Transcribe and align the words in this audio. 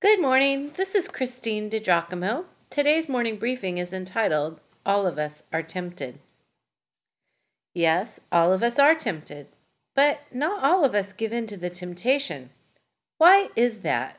Good 0.00 0.22
morning. 0.22 0.70
This 0.78 0.94
is 0.94 1.08
Christine 1.08 1.68
DiGiacomo. 1.68 2.46
Today's 2.70 3.06
morning 3.06 3.36
briefing 3.36 3.76
is 3.76 3.92
entitled 3.92 4.62
All 4.86 5.06
of 5.06 5.18
Us 5.18 5.42
Are 5.52 5.62
Tempted. 5.62 6.20
Yes, 7.74 8.18
all 8.32 8.50
of 8.50 8.62
us 8.62 8.78
are 8.78 8.94
tempted, 8.94 9.48
but 9.94 10.20
not 10.32 10.64
all 10.64 10.86
of 10.86 10.94
us 10.94 11.12
give 11.12 11.34
in 11.34 11.46
to 11.48 11.56
the 11.58 11.68
temptation. 11.68 12.48
Why 13.18 13.50
is 13.54 13.80
that? 13.80 14.18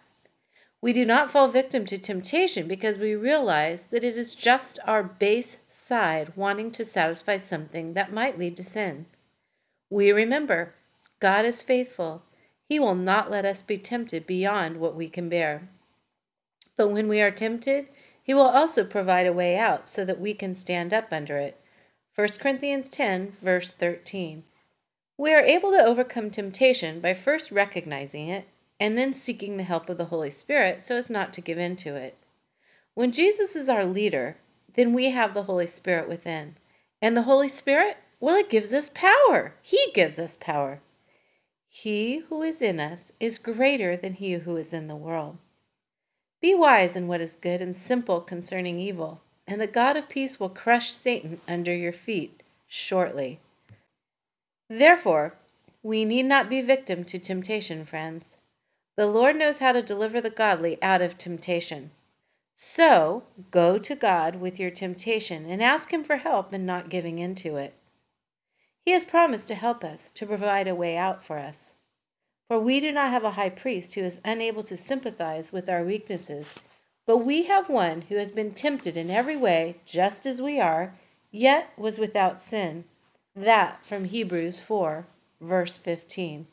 We 0.83 0.93
do 0.93 1.03
not 1.03 1.31
fall 1.31 1.47
victim 1.47 1.87
to 1.87 1.97
temptation 1.97 2.67
because 2.67 2.99
we 2.99 3.15
realize 3.15 3.87
that 3.87 4.03
it 4.03 4.15
is 4.15 4.35
just 4.35 4.77
our 4.85 5.01
base 5.01 5.57
side 5.67 6.33
wanting 6.35 6.69
to 6.73 6.85
satisfy 6.85 7.37
something 7.37 7.95
that 7.95 8.13
might 8.13 8.37
lead 8.37 8.55
to 8.57 8.63
sin. 8.63 9.07
We 9.89 10.11
remember 10.11 10.75
God 11.19 11.43
is 11.43 11.63
faithful. 11.63 12.21
He 12.71 12.79
will 12.79 12.95
not 12.95 13.29
let 13.29 13.43
us 13.43 13.61
be 13.61 13.77
tempted 13.77 14.25
beyond 14.25 14.77
what 14.77 14.95
we 14.95 15.09
can 15.09 15.27
bear. 15.27 15.67
But 16.77 16.87
when 16.87 17.09
we 17.09 17.19
are 17.19 17.29
tempted, 17.29 17.89
He 18.23 18.33
will 18.33 18.47
also 18.47 18.85
provide 18.85 19.27
a 19.27 19.33
way 19.33 19.57
out 19.57 19.89
so 19.89 20.05
that 20.05 20.21
we 20.21 20.33
can 20.33 20.55
stand 20.55 20.93
up 20.93 21.09
under 21.11 21.35
it. 21.35 21.59
1 22.15 22.29
Corinthians 22.39 22.87
10, 22.87 23.33
verse 23.41 23.71
13. 23.71 24.45
We 25.17 25.33
are 25.33 25.41
able 25.41 25.71
to 25.71 25.83
overcome 25.83 26.31
temptation 26.31 27.01
by 27.01 27.13
first 27.13 27.51
recognizing 27.51 28.29
it 28.29 28.47
and 28.79 28.97
then 28.97 29.13
seeking 29.13 29.57
the 29.57 29.63
help 29.63 29.89
of 29.89 29.97
the 29.97 30.05
Holy 30.05 30.29
Spirit 30.29 30.81
so 30.81 30.95
as 30.95 31.09
not 31.09 31.33
to 31.33 31.41
give 31.41 31.57
in 31.57 31.75
to 31.75 31.97
it. 31.97 32.17
When 32.93 33.11
Jesus 33.11 33.53
is 33.53 33.67
our 33.67 33.83
leader, 33.83 34.37
then 34.75 34.93
we 34.93 35.09
have 35.09 35.33
the 35.33 35.43
Holy 35.43 35.67
Spirit 35.67 36.07
within. 36.07 36.55
And 37.01 37.17
the 37.17 37.23
Holy 37.23 37.49
Spirit, 37.49 37.97
well, 38.21 38.37
it 38.37 38.49
gives 38.49 38.71
us 38.71 38.89
power. 38.93 39.55
He 39.61 39.91
gives 39.93 40.17
us 40.17 40.37
power. 40.39 40.79
He 41.73 42.17
who 42.27 42.43
is 42.43 42.61
in 42.61 42.81
us 42.81 43.13
is 43.17 43.37
greater 43.37 43.95
than 43.95 44.15
he 44.15 44.33
who 44.33 44.57
is 44.57 44.73
in 44.73 44.87
the 44.87 44.95
world. 44.95 45.37
Be 46.41 46.53
wise 46.53 46.97
in 46.97 47.07
what 47.07 47.21
is 47.21 47.37
good 47.37 47.61
and 47.61 47.73
simple 47.73 48.19
concerning 48.19 48.77
evil, 48.77 49.21
and 49.47 49.61
the 49.61 49.67
God 49.67 49.95
of 49.95 50.09
peace 50.09 50.37
will 50.37 50.49
crush 50.49 50.91
Satan 50.91 51.39
under 51.47 51.73
your 51.73 51.93
feet 51.93 52.43
shortly. 52.67 53.39
Therefore, 54.69 55.35
we 55.81 56.03
need 56.03 56.23
not 56.23 56.49
be 56.49 56.61
victim 56.61 57.05
to 57.05 57.17
temptation, 57.17 57.85
friends. 57.85 58.35
The 58.97 59.07
Lord 59.07 59.37
knows 59.37 59.59
how 59.59 59.71
to 59.71 59.81
deliver 59.81 60.19
the 60.19 60.29
godly 60.29 60.77
out 60.83 61.01
of 61.01 61.17
temptation. 61.17 61.91
So, 62.53 63.23
go 63.49 63.77
to 63.77 63.95
God 63.95 64.35
with 64.35 64.59
your 64.59 64.71
temptation 64.71 65.45
and 65.45 65.63
ask 65.63 65.93
Him 65.93 66.03
for 66.03 66.17
help 66.17 66.51
in 66.51 66.65
not 66.65 66.89
giving 66.89 67.17
in 67.17 67.33
to 67.35 67.55
it. 67.55 67.73
He 68.85 68.91
has 68.91 69.05
promised 69.05 69.47
to 69.49 69.55
help 69.55 69.83
us, 69.83 70.11
to 70.11 70.25
provide 70.25 70.67
a 70.67 70.75
way 70.75 70.97
out 70.97 71.23
for 71.23 71.37
us. 71.37 71.73
For 72.47 72.59
we 72.59 72.79
do 72.79 72.91
not 72.91 73.11
have 73.11 73.23
a 73.23 73.31
high 73.31 73.49
priest 73.49 73.95
who 73.95 74.01
is 74.01 74.19
unable 74.25 74.63
to 74.63 74.75
sympathize 74.75 75.53
with 75.53 75.69
our 75.69 75.83
weaknesses, 75.83 76.53
but 77.05 77.19
we 77.19 77.43
have 77.43 77.69
one 77.69 78.03
who 78.03 78.15
has 78.15 78.31
been 78.31 78.53
tempted 78.53 78.97
in 78.97 79.09
every 79.09 79.37
way, 79.37 79.77
just 79.85 80.25
as 80.25 80.41
we 80.41 80.59
are, 80.59 80.93
yet 81.31 81.71
was 81.77 81.97
without 81.97 82.41
sin. 82.41 82.85
That 83.35 83.85
from 83.85 84.05
Hebrews 84.05 84.59
4, 84.59 85.05
verse 85.39 85.77
15. 85.77 86.47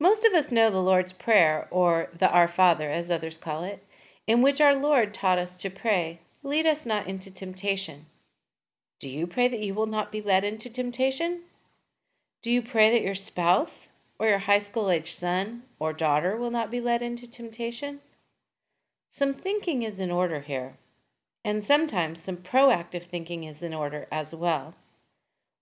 Most 0.00 0.24
of 0.24 0.32
us 0.34 0.50
know 0.50 0.70
the 0.70 0.82
Lord's 0.82 1.12
Prayer, 1.12 1.68
or 1.70 2.08
the 2.18 2.30
Our 2.30 2.48
Father, 2.48 2.90
as 2.90 3.10
others 3.10 3.36
call 3.36 3.62
it, 3.62 3.86
in 4.26 4.42
which 4.42 4.60
our 4.60 4.74
Lord 4.74 5.14
taught 5.14 5.38
us 5.38 5.56
to 5.58 5.70
pray, 5.70 6.20
Lead 6.42 6.66
us 6.66 6.84
not 6.84 7.06
into 7.06 7.30
temptation. 7.30 8.04
Do 9.04 9.10
you 9.10 9.26
pray 9.26 9.48
that 9.48 9.60
you 9.60 9.74
will 9.74 9.84
not 9.84 10.10
be 10.10 10.22
led 10.22 10.44
into 10.44 10.70
temptation? 10.70 11.40
Do 12.40 12.50
you 12.50 12.62
pray 12.62 12.90
that 12.90 13.02
your 13.02 13.14
spouse 13.14 13.90
or 14.18 14.26
your 14.28 14.38
high 14.38 14.60
school 14.60 14.90
age 14.90 15.12
son 15.12 15.64
or 15.78 15.92
daughter 15.92 16.38
will 16.38 16.50
not 16.50 16.70
be 16.70 16.80
led 16.80 17.02
into 17.02 17.30
temptation? 17.30 18.00
Some 19.10 19.34
thinking 19.34 19.82
is 19.82 19.98
in 19.98 20.10
order 20.10 20.40
here, 20.40 20.78
and 21.44 21.62
sometimes 21.62 22.22
some 22.22 22.38
proactive 22.38 23.02
thinking 23.02 23.44
is 23.44 23.62
in 23.62 23.74
order 23.74 24.06
as 24.10 24.34
well. 24.34 24.74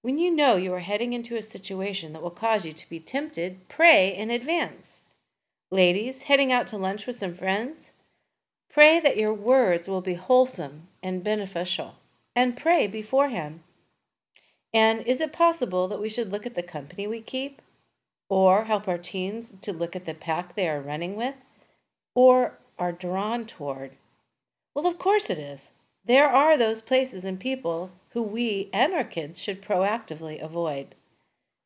When 0.03 0.19
you 0.19 0.31
know 0.31 0.55
you 0.55 0.73
are 0.75 0.79
heading 0.79 1.13
into 1.13 1.35
a 1.35 1.43
situation 1.43 2.13
that 2.13 2.23
will 2.23 2.31
cause 2.31 2.65
you 2.65 2.73
to 2.73 2.89
be 2.89 3.01
tempted, 3.01 3.69
pray 3.69 4.17
in 4.17 4.31
advance. 4.31 5.01
Ladies, 5.73 6.23
heading 6.23 6.53
out 6.53 6.69
to 6.69 6.77
lunch 6.77 7.09
with 7.09 7.17
some 7.17 7.35
friends, 7.35 7.91
pray 8.71 9.01
that 9.01 9.17
your 9.17 9.35
words 9.35 9.89
will 9.89 10.01
be 10.01 10.15
wholesome 10.15 10.87
and 11.03 11.25
beneficial, 11.25 11.97
and 12.35 12.57
pray 12.57 12.87
beforehand. 12.87 13.61
And 14.75 15.01
is 15.07 15.21
it 15.21 15.33
possible 15.33 15.89
that 15.89 16.01
we 16.01 16.09
should 16.09 16.33
look 16.33 16.47
at 16.47 16.55
the 16.55 16.63
company 16.63 17.07
we 17.07 17.21
keep? 17.21 17.61
Or 18.29 18.65
help 18.65 18.89
our 18.89 18.99
teens 18.99 19.55
to 19.61 19.73
look 19.73 19.95
at 19.95 20.07
the 20.07 20.15
pack 20.15 20.55
they 20.55 20.69
are 20.69 20.81
running 20.81 21.17
with? 21.17 21.35
Or 22.15 22.59
are 22.79 22.93
drawn 22.93 23.45
toward? 23.47 23.97
Well, 24.75 24.87
of 24.87 24.99
course 24.99 25.29
it 25.29 25.39
is. 25.39 25.71
There 26.05 26.29
are 26.29 26.57
those 26.57 26.81
places 26.81 27.25
and 27.25 27.39
people 27.39 27.91
who 28.11 28.23
we 28.23 28.71
and 28.73 28.93
our 28.93 29.05
kids 29.05 29.39
should 29.41 29.63
proactively 29.63 30.43
avoid. 30.43 30.97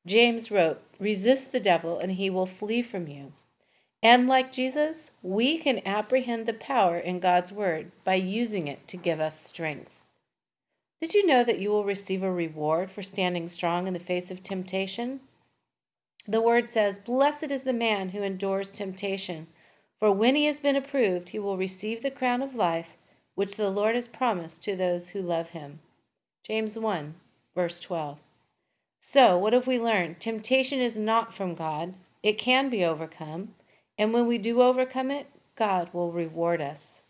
James 0.06 0.50
wrote, 0.50 0.82
Resist 0.98 1.52
the 1.52 1.60
devil, 1.60 1.98
and 1.98 2.12
he 2.12 2.30
will 2.30 2.46
flee 2.46 2.82
from 2.82 3.08
you. 3.08 3.32
And 4.02 4.28
like 4.28 4.52
Jesus, 4.52 5.10
we 5.22 5.58
can 5.58 5.82
apprehend 5.86 6.46
the 6.46 6.52
power 6.52 6.98
in 6.98 7.18
God's 7.18 7.52
word 7.52 7.90
by 8.04 8.14
using 8.14 8.68
it 8.68 8.86
to 8.88 8.96
give 8.96 9.20
us 9.20 9.44
strength. 9.44 9.95
Did 11.00 11.12
you 11.12 11.26
know 11.26 11.44
that 11.44 11.58
you 11.58 11.70
will 11.70 11.84
receive 11.84 12.22
a 12.22 12.32
reward 12.32 12.90
for 12.90 13.02
standing 13.02 13.48
strong 13.48 13.86
in 13.86 13.92
the 13.92 13.98
face 14.00 14.30
of 14.30 14.42
temptation? 14.42 15.20
The 16.26 16.40
word 16.40 16.70
says, 16.70 16.98
Blessed 16.98 17.50
is 17.50 17.64
the 17.64 17.72
man 17.72 18.10
who 18.10 18.22
endures 18.22 18.68
temptation, 18.68 19.46
for 19.98 20.10
when 20.10 20.34
he 20.34 20.46
has 20.46 20.58
been 20.58 20.76
approved, 20.76 21.30
he 21.30 21.38
will 21.38 21.56
receive 21.56 22.02
the 22.02 22.10
crown 22.10 22.42
of 22.42 22.54
life 22.54 22.96
which 23.34 23.56
the 23.56 23.70
Lord 23.70 23.94
has 23.94 24.08
promised 24.08 24.64
to 24.64 24.74
those 24.74 25.10
who 25.10 25.20
love 25.20 25.50
him. 25.50 25.80
James 26.42 26.78
1, 26.78 27.14
verse 27.54 27.78
12. 27.80 28.20
So, 28.98 29.36
what 29.36 29.52
have 29.52 29.66
we 29.66 29.78
learned? 29.78 30.18
Temptation 30.18 30.80
is 30.80 30.98
not 30.98 31.34
from 31.34 31.54
God, 31.54 31.94
it 32.22 32.38
can 32.38 32.70
be 32.70 32.84
overcome, 32.84 33.54
and 33.98 34.12
when 34.12 34.26
we 34.26 34.38
do 34.38 34.62
overcome 34.62 35.10
it, 35.10 35.28
God 35.54 35.90
will 35.92 36.10
reward 36.10 36.60
us. 36.60 37.02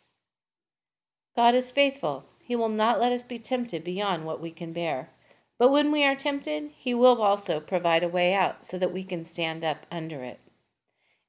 God 1.34 1.54
is 1.54 1.70
faithful. 1.70 2.26
He 2.46 2.54
will 2.54 2.68
not 2.68 3.00
let 3.00 3.10
us 3.10 3.24
be 3.24 3.40
tempted 3.40 3.82
beyond 3.82 4.24
what 4.24 4.40
we 4.40 4.52
can 4.52 4.72
bear. 4.72 5.10
But 5.58 5.72
when 5.72 5.90
we 5.90 6.04
are 6.04 6.14
tempted, 6.14 6.70
He 6.78 6.94
will 6.94 7.20
also 7.20 7.58
provide 7.58 8.04
a 8.04 8.08
way 8.08 8.34
out 8.34 8.64
so 8.64 8.78
that 8.78 8.92
we 8.92 9.02
can 9.02 9.24
stand 9.24 9.64
up 9.64 9.84
under 9.90 10.22
it. 10.22 10.38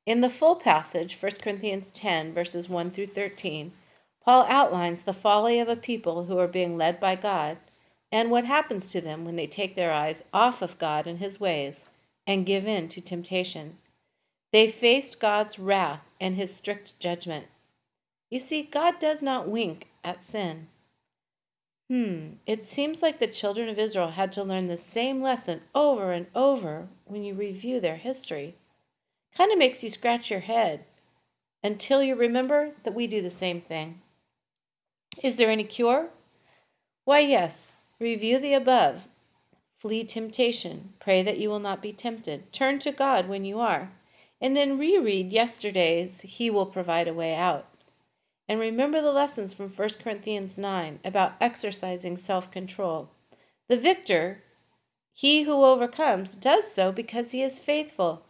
In 0.05 0.21
the 0.21 0.29
full 0.29 0.55
passage, 0.55 1.17
1 1.19 1.31
Corinthians 1.41 1.89
10, 1.89 2.35
verses 2.35 2.69
1 2.69 2.91
through 2.91 3.07
13, 3.07 3.71
Paul 4.23 4.45
outlines 4.47 5.01
the 5.01 5.13
folly 5.13 5.59
of 5.59 5.67
a 5.67 5.75
people 5.75 6.25
who 6.25 6.37
are 6.37 6.47
being 6.47 6.77
led 6.77 6.99
by 6.99 7.15
God 7.15 7.57
and 8.11 8.29
what 8.29 8.45
happens 8.45 8.89
to 8.89 9.01
them 9.01 9.25
when 9.25 9.37
they 9.37 9.47
take 9.47 9.75
their 9.75 9.91
eyes 9.91 10.21
off 10.31 10.61
of 10.61 10.77
God 10.77 11.07
and 11.07 11.17
His 11.17 11.39
ways 11.39 11.83
and 12.27 12.45
give 12.45 12.67
in 12.67 12.89
to 12.89 13.01
temptation. 13.01 13.79
They 14.53 14.69
faced 14.69 15.19
God's 15.19 15.57
wrath 15.57 16.07
and 16.21 16.35
His 16.35 16.53
strict 16.53 16.99
judgment. 16.99 17.47
You 18.29 18.37
see, 18.37 18.61
God 18.61 18.99
does 18.99 19.23
not 19.23 19.49
wink 19.49 19.87
at 20.03 20.23
sin. 20.23 20.67
Hmm, 21.89 22.33
it 22.45 22.65
seems 22.65 23.01
like 23.01 23.19
the 23.19 23.27
children 23.27 23.69
of 23.69 23.79
Israel 23.79 24.11
had 24.11 24.31
to 24.33 24.43
learn 24.43 24.67
the 24.67 24.77
same 24.77 25.21
lesson 25.21 25.61
over 25.73 26.11
and 26.11 26.27
over 26.35 26.87
when 27.05 27.23
you 27.23 27.33
review 27.33 27.79
their 27.79 27.95
history. 27.95 28.55
Kind 29.35 29.51
of 29.51 29.57
makes 29.57 29.83
you 29.83 29.89
scratch 29.89 30.29
your 30.29 30.41
head 30.41 30.85
until 31.63 32.03
you 32.03 32.15
remember 32.15 32.71
that 32.83 32.93
we 32.93 33.07
do 33.07 33.21
the 33.21 33.29
same 33.29 33.61
thing. 33.61 34.01
Is 35.23 35.37
there 35.37 35.49
any 35.49 35.63
cure? 35.63 36.09
Why, 37.05 37.19
yes. 37.19 37.73
Review 37.99 38.37
the 38.39 38.53
above. 38.53 39.07
Flee 39.79 40.03
temptation. 40.03 40.93
Pray 40.99 41.23
that 41.23 41.37
you 41.37 41.49
will 41.49 41.59
not 41.59 41.81
be 41.81 41.93
tempted. 41.93 42.51
Turn 42.51 42.79
to 42.79 42.91
God 42.91 43.27
when 43.27 43.45
you 43.45 43.59
are. 43.59 43.91
And 44.41 44.55
then 44.55 44.77
reread 44.77 45.31
yesterday's 45.31 46.21
He 46.21 46.49
will 46.49 46.65
provide 46.65 47.07
a 47.07 47.13
way 47.13 47.33
out. 47.33 47.65
And 48.49 48.59
remember 48.59 49.01
the 49.01 49.11
lessons 49.11 49.53
from 49.53 49.69
1 49.69 49.89
Corinthians 50.01 50.57
9 50.57 50.99
about 51.03 51.33
exercising 51.41 52.17
self 52.17 52.49
control. 52.49 53.09
The 53.67 53.77
victor, 53.77 54.43
he 55.13 55.43
who 55.43 55.63
overcomes, 55.65 56.33
does 56.35 56.71
so 56.71 56.91
because 56.91 57.31
he 57.31 57.41
is 57.41 57.59
faithful. 57.59 58.23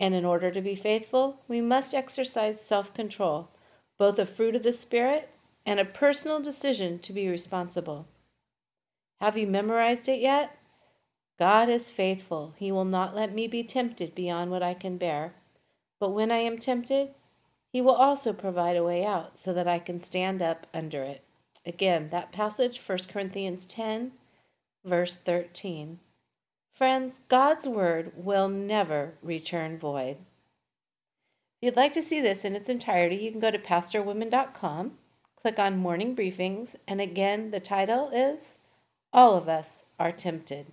And 0.00 0.14
in 0.14 0.24
order 0.24 0.50
to 0.50 0.60
be 0.60 0.74
faithful, 0.74 1.42
we 1.46 1.60
must 1.60 1.94
exercise 1.94 2.60
self 2.60 2.92
control, 2.94 3.50
both 3.98 4.18
a 4.18 4.26
fruit 4.26 4.56
of 4.56 4.62
the 4.62 4.72
Spirit 4.72 5.28
and 5.66 5.78
a 5.78 5.84
personal 5.84 6.40
decision 6.40 6.98
to 7.00 7.12
be 7.12 7.28
responsible. 7.28 8.08
Have 9.20 9.36
you 9.36 9.46
memorized 9.46 10.08
it 10.08 10.20
yet? 10.20 10.56
God 11.38 11.68
is 11.68 11.90
faithful. 11.90 12.54
He 12.56 12.72
will 12.72 12.84
not 12.84 13.14
let 13.14 13.34
me 13.34 13.46
be 13.46 13.62
tempted 13.62 14.14
beyond 14.14 14.50
what 14.50 14.62
I 14.62 14.74
can 14.74 14.96
bear. 14.96 15.34
But 15.98 16.10
when 16.10 16.30
I 16.30 16.38
am 16.38 16.58
tempted, 16.58 17.14
He 17.72 17.80
will 17.80 17.94
also 17.94 18.32
provide 18.32 18.76
a 18.76 18.84
way 18.84 19.04
out 19.04 19.38
so 19.38 19.52
that 19.52 19.68
I 19.68 19.78
can 19.78 20.00
stand 20.00 20.42
up 20.42 20.66
under 20.74 21.02
it. 21.02 21.24
Again, 21.64 22.08
that 22.10 22.32
passage, 22.32 22.80
1 22.84 22.98
Corinthians 23.08 23.66
10, 23.66 24.12
verse 24.84 25.14
13. 25.16 26.00
Friends, 26.74 27.20
God's 27.28 27.68
word 27.68 28.12
will 28.16 28.48
never 28.48 29.14
return 29.22 29.78
void. 29.78 30.18
If 31.60 31.66
you'd 31.66 31.76
like 31.76 31.92
to 31.92 32.02
see 32.02 32.20
this 32.20 32.44
in 32.44 32.56
its 32.56 32.70
entirety, 32.70 33.16
you 33.16 33.30
can 33.30 33.40
go 33.40 33.50
to 33.50 33.58
pastorwomen.com, 33.58 34.92
click 35.36 35.58
on 35.58 35.76
Morning 35.76 36.16
Briefings, 36.16 36.74
and 36.88 37.00
again, 37.00 37.50
the 37.50 37.60
title 37.60 38.08
is 38.10 38.58
All 39.12 39.36
of 39.36 39.48
Us 39.48 39.84
Are 39.98 40.12
Tempted. 40.12 40.72